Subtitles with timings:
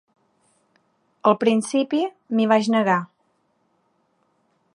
[1.31, 2.01] Al principi
[2.39, 2.99] m’hi vaig negar.